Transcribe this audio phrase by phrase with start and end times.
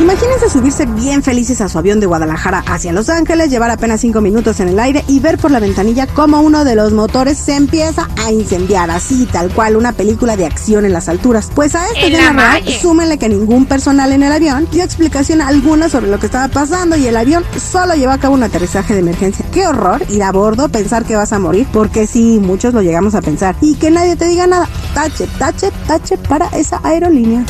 [0.00, 4.22] Imagínense subirse bien felices a su avión de Guadalajara hacia Los Ángeles, llevar apenas 5
[4.22, 7.54] minutos en el aire y ver por la ventanilla cómo uno de los motores se
[7.54, 11.50] empieza a incendiar, así tal cual una película de acción en las alturas.
[11.54, 15.90] Pues a esto ya real, súmenle que ningún personal en el avión dio explicación alguna
[15.90, 19.00] sobre lo que estaba pasando y el avión solo llevó a cabo un aterrizaje de
[19.00, 19.44] emergencia.
[19.52, 23.14] Qué horror ir a bordo, pensar que vas a morir, porque sí, muchos lo llegamos
[23.14, 23.54] a pensar.
[23.60, 24.66] Y que nadie te diga nada.
[24.94, 27.44] Tache, tache, tache para esa aerolínea.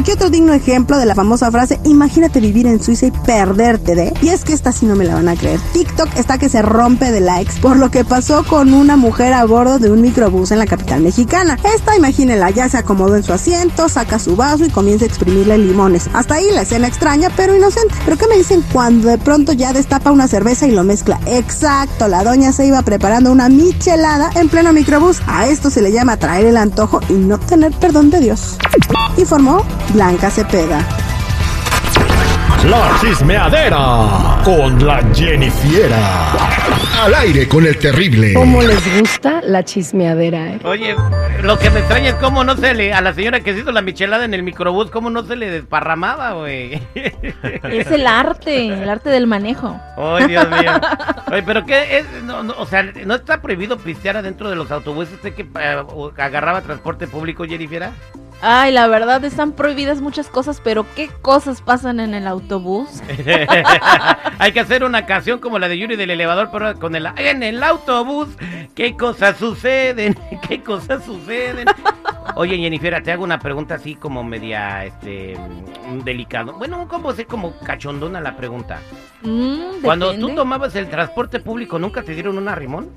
[0.00, 4.14] Aquí otro digno ejemplo de la famosa frase, imagínate vivir en Suiza y perderte de...
[4.22, 5.60] Y es que esta sí no me la van a creer.
[5.74, 9.44] TikTok está que se rompe de likes por lo que pasó con una mujer a
[9.44, 11.58] bordo de un microbús en la capital mexicana.
[11.76, 15.58] Esta, imagínenla, ya se acomodó en su asiento, saca su vaso y comienza a exprimirle
[15.58, 16.08] limones.
[16.14, 17.94] Hasta ahí la escena extraña, pero inocente.
[18.06, 21.20] Pero ¿qué me dicen cuando de pronto ya destapa una cerveza y lo mezcla?
[21.26, 25.20] Exacto, la doña se iba preparando una michelada en pleno microbús.
[25.26, 28.56] A esto se le llama traer el antojo y no tener perdón de Dios.
[29.20, 30.82] Informó Blanca Cepeda.
[32.64, 36.32] La chismeadera con la Jennifiera.
[37.02, 38.32] Al aire con el terrible.
[38.32, 40.60] ¿Cómo les gusta la chismeadera, eh?
[40.64, 40.96] Oye,
[41.42, 42.94] lo que me extraña es cómo no se le.
[42.94, 45.50] A la señora que se hizo la michelada en el microbús, cómo no se le
[45.50, 46.80] desparramaba, güey.
[47.62, 49.78] Es el arte, el arte del manejo.
[49.98, 50.80] Ay, Dios mío.
[51.30, 52.06] Oye, pero ¿qué es?
[52.24, 55.14] No, no, o sea, ¿no está prohibido pistear adentro de los autobuses?
[55.14, 55.82] ¿Usted que eh,
[56.16, 57.92] agarraba transporte público, Jennifiera?
[58.42, 63.02] Ay, la verdad están prohibidas muchas cosas, pero ¿qué cosas pasan en el autobús?
[64.38, 67.42] Hay que hacer una canción como la de Yuri del elevador, pero con el en
[67.42, 68.28] el autobús.
[68.74, 70.18] ¿Qué cosas suceden?
[70.48, 71.66] ¿Qué cosas suceden?
[72.36, 75.36] Oye, Jennifer, te hago una pregunta así como media, este,
[76.04, 76.54] delicado.
[76.54, 78.80] Bueno, como sé como cachondona la pregunta.
[79.22, 82.88] Mm, Cuando tú tomabas el transporte público, ¿nunca te dieron una rimón?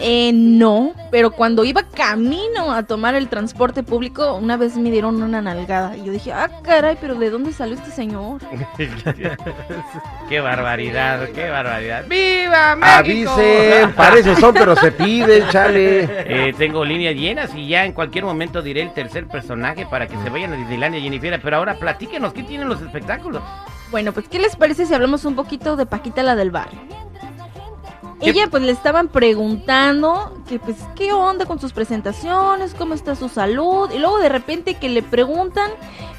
[0.00, 5.20] Eh, no, pero cuando iba camino a tomar el transporte público, una vez me dieron
[5.22, 5.96] una nalgada.
[5.96, 8.40] Y yo dije, ah, caray, pero ¿de dónde salió este señor?
[10.28, 12.04] qué barbaridad, qué barbaridad.
[12.08, 13.32] ¡Viva México!
[13.32, 16.08] Avisen, parece son, pero se piden, chale.
[16.28, 20.16] Eh, tengo líneas llenas y ya en cualquier momento diré el tercer personaje para que
[20.22, 21.40] se vayan a Disneylandia, Jennifer.
[21.42, 23.42] Pero ahora platíquenos, ¿qué tienen los espectáculos?
[23.90, 26.78] Bueno, pues, ¿qué les parece si hablamos un poquito de Paquita la del barrio?
[28.20, 28.30] ¿Qué?
[28.30, 33.28] Ella pues le estaban preguntando que pues qué onda con sus presentaciones, cómo está su
[33.28, 35.70] salud y luego de repente que le preguntan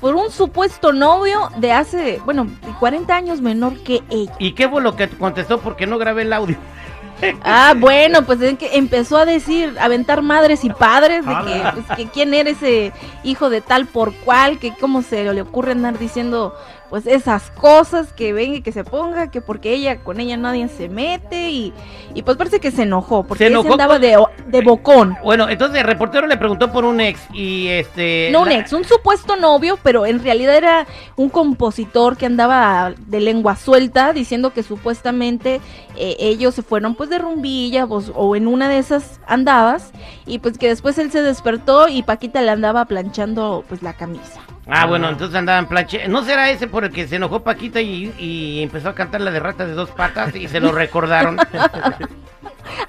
[0.00, 4.34] por un supuesto novio de hace, bueno, de 40 años menor que ella.
[4.38, 5.60] ¿Y qué fue lo que contestó?
[5.60, 6.56] Porque no grabé el audio.
[7.44, 11.96] Ah, bueno, pues es que empezó a decir, aventar madres y padres de que, pues,
[11.96, 12.92] que quién era ese
[13.22, 16.52] hijo de tal por cual, que cómo se le ocurre andar diciendo
[16.92, 20.68] pues esas cosas, que venga y que se ponga, que porque ella, con ella nadie
[20.68, 21.72] se mete y,
[22.12, 25.16] y pues parece que se enojó, porque Se ella andaba con- de, de bocón.
[25.24, 28.28] Bueno, entonces el reportero le preguntó por un ex y este...
[28.30, 30.86] No un la- ex, un supuesto novio, pero en realidad era
[31.16, 35.62] un compositor que andaba de lengua suelta diciendo que supuestamente
[35.96, 39.92] eh, ellos se fueron pues de rumbilla pues, o en una de esas andabas
[40.26, 44.42] y pues que después él se despertó y Paquita le andaba planchando pues la camisa.
[44.68, 46.06] Ah, bueno, entonces andaban planche.
[46.08, 49.30] ¿No será ese por el que se enojó Paquita y, y empezó a cantar la
[49.32, 51.38] de ratas de dos patas y se lo recordaron?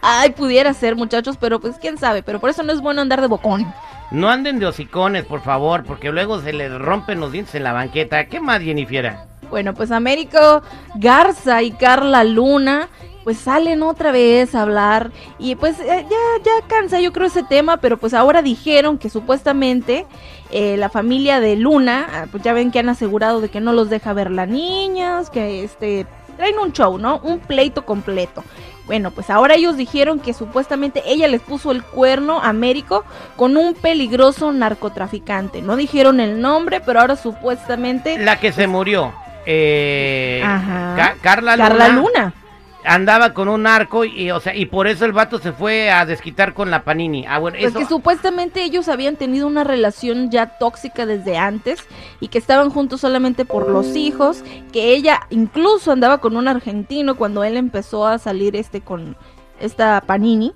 [0.01, 3.22] Ay, pudiera ser muchachos, pero pues quién sabe, pero por eso no es bueno andar
[3.22, 3.66] de bocón.
[4.11, 7.73] no anden de hocicones, por favor, porque luego se les rompen los dientes en la
[7.73, 8.25] banqueta.
[8.25, 9.13] ¿Qué más, Jennifer?
[9.50, 10.61] Bueno, pues Américo
[10.95, 12.88] Garza y Carla Luna
[13.23, 17.44] pues salen otra vez a hablar y pues eh, ya ya cansa yo creo ese
[17.44, 20.05] tema, pero pues ahora dijeron que supuestamente
[20.52, 23.73] eh, la familia de Luna, ah, pues ya ven que han asegurado de que no
[23.73, 26.05] los deja ver las niñas, que este
[26.37, 27.20] traen un show, ¿no?
[27.23, 28.43] Un pleito completo.
[28.85, 33.05] Bueno, pues ahora ellos dijeron que supuestamente ella les puso el cuerno a Américo
[33.37, 35.61] con un peligroso narcotraficante.
[35.61, 39.14] No dijeron el nombre, pero ahora supuestamente La que se murió.
[39.46, 40.93] Eh, Ajá.
[40.97, 41.67] Ca- Carla Luna.
[41.70, 42.34] Carla Luna.
[42.85, 46.06] Andaba con un arco y, o sea, y por eso el vato se fue a
[46.06, 47.26] desquitar con la Panini.
[47.28, 47.80] Ah, bueno, Pues eso...
[47.80, 51.80] que supuestamente ellos habían tenido una relación ya tóxica desde antes
[52.20, 57.16] y que estaban juntos solamente por los hijos, que ella incluso andaba con un argentino
[57.16, 59.16] cuando él empezó a salir este con
[59.59, 60.53] esta Panini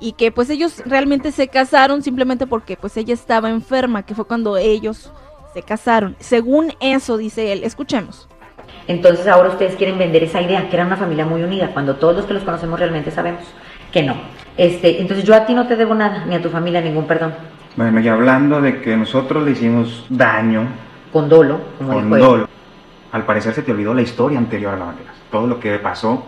[0.00, 4.26] y que pues ellos realmente se casaron simplemente porque pues ella estaba enferma, que fue
[4.26, 5.12] cuando ellos
[5.54, 6.16] se casaron.
[6.20, 8.28] Según eso dice él, escuchemos.
[8.86, 12.16] Entonces ahora ustedes quieren vender esa idea, que era una familia muy unida, cuando todos
[12.16, 13.42] los que los conocemos realmente sabemos
[13.92, 14.14] que no.
[14.56, 17.32] Este, entonces yo a ti no te debo nada, ni a tu familia ningún perdón.
[17.76, 20.66] Bueno, y hablando de que nosotros le hicimos daño
[21.12, 22.22] Con dolo, como con dijo él.
[22.22, 22.48] dolo,
[23.12, 25.10] al parecer se te olvidó la historia anterior a la bandera.
[25.30, 26.24] Todo lo que pasó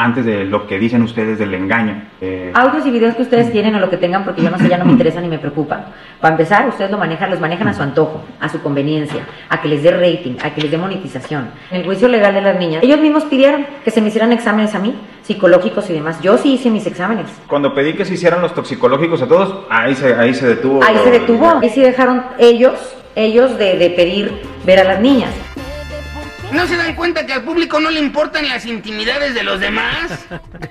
[0.00, 2.02] antes de lo que dicen ustedes del engaño.
[2.22, 4.66] Eh, Audios y videos que ustedes tienen o lo que tengan, porque yo no sé,
[4.66, 5.88] ya no me interesa ni me preocupa.
[6.20, 9.68] Para empezar, ustedes lo manejan, los manejan a su antojo, a su conveniencia, a que
[9.68, 11.50] les dé rating, a que les dé monetización.
[11.70, 14.74] En el juicio legal de las niñas, ellos mismos pidieron que se me hicieran exámenes
[14.74, 16.18] a mí, psicológicos y demás.
[16.22, 17.26] Yo sí hice mis exámenes.
[17.46, 20.82] Cuando pedí que se hicieran los toxicológicos a todos, ahí se, ahí se detuvo.
[20.82, 24.32] Ahí se detuvo, ahí sí dejaron ellos, ellos de, de pedir
[24.64, 25.30] ver a las niñas.
[26.52, 30.26] ¿No se dan cuenta que al público no le importan las intimidades de los demás?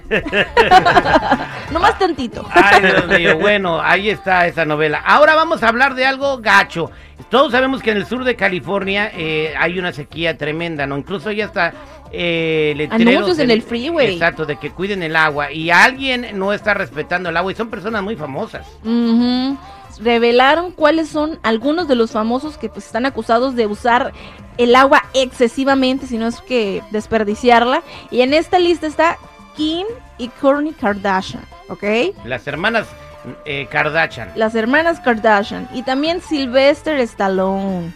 [1.72, 2.46] Nomás tantito.
[2.52, 5.02] Ay, Dios mío, bueno, ahí está esa novela.
[5.06, 6.92] Ahora vamos a hablar de algo gacho.
[7.30, 10.98] Todos sabemos que en el sur de California eh, hay una sequía tremenda, ¿no?
[10.98, 11.74] Incluso ya está
[12.12, 14.14] eh, letreros Anuncios en el freeway.
[14.14, 15.52] Exacto, de que cuiden el agua.
[15.52, 18.68] Y alguien no está respetando el agua y son personas muy famosas.
[18.84, 19.58] Ujú.
[20.02, 24.14] Revelaron cuáles son algunos de los famosos que pues están acusados de usar
[24.58, 27.84] el agua excesivamente, si no es que desperdiciarla.
[28.12, 29.18] Y en esta lista está
[29.56, 29.86] Kim
[30.18, 31.84] y Kourtney Kardashian, ¿ok?
[32.26, 32.88] Las hermanas
[33.46, 34.32] eh, Kardashian.
[34.36, 37.94] Las hermanas Kardashian y también Sylvester Stallone.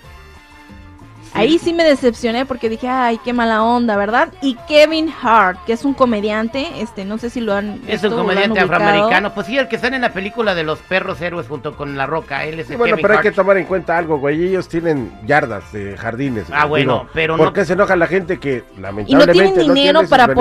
[1.35, 4.29] Ahí sí me decepcioné porque dije, ay, qué mala onda, ¿verdad?
[4.41, 8.07] Y Kevin Hart, que es un comediante, este, no sé si lo han Es visto
[8.09, 9.33] un lo han comediante afroamericano.
[9.33, 12.05] Pues sí, el que está en la película de los perros héroes junto con La
[12.05, 12.43] Roca.
[12.45, 14.47] Él es Sí, el bueno, Kevin pero hay que tomar en cuenta algo, güey.
[14.47, 16.45] Ellos tienen yardas de jardines.
[16.51, 16.85] Ah, güey.
[16.85, 19.73] bueno, Digo, pero ¿Por no- qué se enoja la gente que Y no lamentablemente tienen
[19.73, 20.35] dinero tiene para beneficios,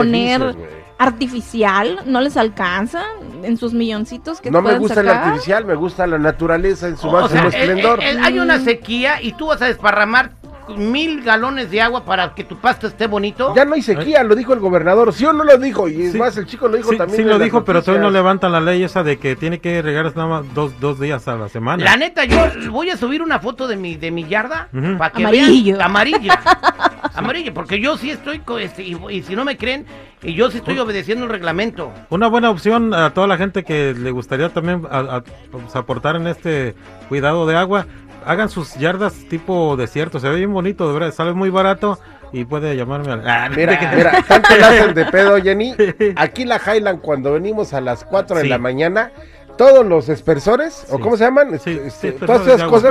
[0.53, 0.83] poner güey?
[0.99, 3.03] artificial, no les alcanza
[3.43, 5.25] en sus milloncitos que No me pueden gusta el sacar.
[5.29, 8.01] artificial, me gusta la naturaleza en su O máximo sea, esplendor.
[8.03, 10.31] eh, eh, hay una sequía y tú vas a desparramar
[10.77, 13.53] mil galones de agua para que tu pasto esté bonito.
[13.55, 15.13] Ya no hay sequía, lo dijo el gobernador.
[15.13, 16.19] Sí o no lo dijo, y es Sí.
[16.19, 17.17] más, el chico lo dijo Sí, también.
[17.17, 20.05] sí lo dijo, pero todavía no levantan la ley esa de que tiene que regar
[20.17, 21.83] nada más dos, dos días a la semana.
[21.85, 22.39] La neta, yo
[22.71, 24.97] voy a subir una foto de mi de mi yarda Ujú.
[24.99, 25.77] para que Amarillo.
[25.77, 26.41] vean amarilla.
[27.15, 29.85] Amarillo, porque yo sí estoy co- este, y, y si no me creen,
[30.23, 31.93] y yo sí estoy obedeciendo el reglamento.
[32.11, 36.17] Una buena opción a toda la gente que le gustaría también a- a- pues, aportar
[36.17, 36.75] en este
[37.09, 37.87] cuidado de agua,
[38.27, 41.99] hagan sus yardas tipo desierto, se ve bien bonito, de verdad, sale muy barato
[42.33, 43.29] y puede llamarme al...
[43.29, 45.75] Ah, Mira, mira, tanto la hacen de pedo, Jenny.
[46.17, 48.49] Aquí la Highland, cuando venimos a las 4 de Sí.
[48.49, 49.13] la mañana,
[49.59, 51.03] todos los espersores, o Sí.
[51.03, 52.91] cómo se llaman, Sí, Este, sí, todas esas cosas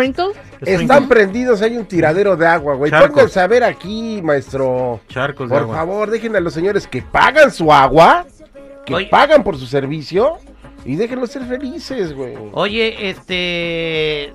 [0.62, 1.62] están prendidos.
[1.64, 2.92] Hay un tiradero de agua, güey.
[2.92, 5.00] Pónganse a ver aquí, maestro.
[5.08, 5.76] Charcos de Por agua.
[5.76, 8.26] favor, dejen a los señores que pagan su agua,
[8.86, 9.08] que Oye.
[9.08, 10.38] pagan por su servicio,
[10.86, 12.36] y déjenlos ser felices, güey.
[12.54, 14.34] Oye, este.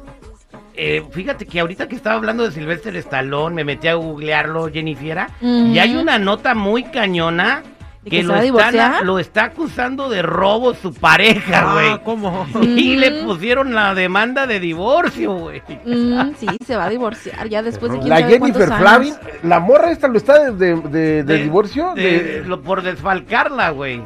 [0.76, 5.28] Eh, fíjate que ahorita que estaba hablando de Sylvester Stallone, me metí a googlearlo, Jennifiera,
[5.40, 5.66] Ujú.
[5.72, 7.62] y hay una nota muy cañona
[8.02, 9.04] ¿De que lo, divorciar?
[9.04, 11.88] lo está acusando de robo su pareja, güey.
[11.88, 12.46] Ah, ¿cómo?
[12.62, 15.60] y le pusieron la demanda de divorcio, güey.
[15.84, 18.68] Mm, sí, se va a divorciar ya después de La Jennifer.
[18.68, 22.60] Flavin, la morra esta lo está de, de- de- de De- divorcio, de- de- lo-
[22.62, 24.00] por desfalcarla, güey.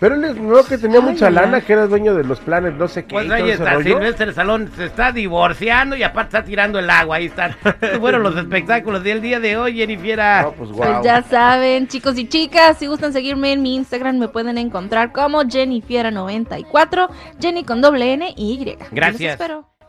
[0.00, 2.88] Pero él no que tenía Ay, mucha lana, que era dueño de los planes, no
[2.88, 3.12] sé qué.
[3.14, 3.82] Pues ahí está.
[3.82, 7.54] Silvestre Stallone se está divorciando y aparte está tirando el agua, ahí están.
[8.00, 10.42] Fueron los espectáculos del día de hoy, Jennifiera.
[10.42, 14.28] No, pues Pues ya saben, chicos y chicas, si gustan seguirme en mi Instagram, me
[14.28, 17.08] pueden encontrar como Jennifiera94,
[17.40, 18.76] Jenny con doble N y Y.
[18.78, 19.32] Los Gracias.
[19.32, 19.70] espero.